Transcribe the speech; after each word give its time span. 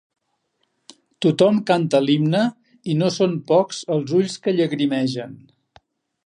Tothom 1.25 1.59
canta 1.71 2.01
l'himne 2.05 2.41
i 2.93 2.97
no 3.03 3.11
són 3.19 3.37
pocs 3.53 3.83
els 3.97 4.17
ulls 4.21 4.39
que 4.47 4.55
llagrimegen. 4.57 5.39